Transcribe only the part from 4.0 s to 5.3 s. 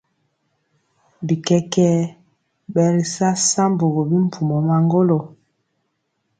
bimpumɔ maŋgolo.